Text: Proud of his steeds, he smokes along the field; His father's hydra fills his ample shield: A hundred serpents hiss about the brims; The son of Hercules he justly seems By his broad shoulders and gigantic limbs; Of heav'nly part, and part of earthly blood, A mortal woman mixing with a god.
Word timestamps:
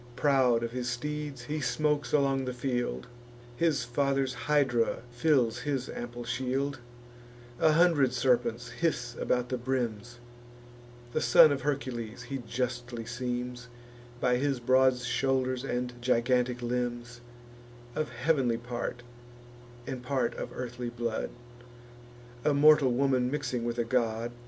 Proud 0.15 0.63
of 0.63 0.71
his 0.71 0.89
steeds, 0.89 1.43
he 1.43 1.61
smokes 1.61 2.11
along 2.11 2.45
the 2.45 2.55
field; 2.55 3.05
His 3.55 3.83
father's 3.83 4.33
hydra 4.33 5.03
fills 5.11 5.59
his 5.59 5.89
ample 5.89 6.23
shield: 6.23 6.79
A 7.59 7.73
hundred 7.73 8.11
serpents 8.11 8.71
hiss 8.71 9.15
about 9.19 9.49
the 9.49 9.59
brims; 9.59 10.17
The 11.13 11.21
son 11.21 11.51
of 11.51 11.61
Hercules 11.61 12.23
he 12.23 12.39
justly 12.39 13.05
seems 13.05 13.67
By 14.19 14.37
his 14.37 14.59
broad 14.59 14.97
shoulders 14.97 15.63
and 15.63 15.93
gigantic 16.01 16.63
limbs; 16.63 17.21
Of 17.93 18.09
heav'nly 18.09 18.57
part, 18.57 19.03
and 19.85 20.01
part 20.01 20.33
of 20.33 20.49
earthly 20.51 20.89
blood, 20.89 21.29
A 22.43 22.55
mortal 22.55 22.91
woman 22.91 23.29
mixing 23.29 23.65
with 23.65 23.77
a 23.77 23.83
god. 23.85 24.31